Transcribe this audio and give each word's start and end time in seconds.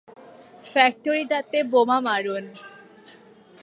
ফ্যাক্টরিটাতে 0.63 1.59
বোমা 1.71 1.97
মারুন। 1.99 2.45